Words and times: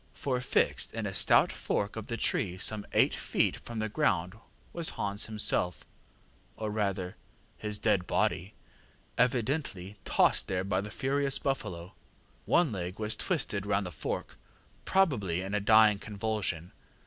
ŌĆ£For 0.15 0.43
fixed 0.43 0.95
in 0.95 1.05
a 1.05 1.13
stout 1.13 1.51
fork 1.51 1.95
of 1.95 2.07
the 2.07 2.17
tree 2.17 2.57
some 2.57 2.87
eight 2.91 3.13
feet 3.15 3.55
from 3.57 3.77
the 3.77 3.87
ground 3.87 4.33
was 4.73 4.89
Hans 4.97 5.27
himself, 5.27 5.85
or 6.55 6.71
rather 6.71 7.17
his 7.59 7.77
dead 7.77 8.07
body, 8.07 8.55
evidently 9.15 9.97
tossed 10.03 10.47
there 10.47 10.63
by 10.63 10.81
the 10.81 10.89
furious 10.89 11.37
buffalo. 11.37 11.93
One 12.45 12.71
leg 12.71 12.97
was 12.97 13.15
twisted 13.15 13.67
round 13.67 13.85
the 13.85 13.91
fork, 13.91 14.37
probably 14.85 15.43
in 15.43 15.53
a 15.53 15.59
dying 15.59 15.99
convulsion. 15.99 16.71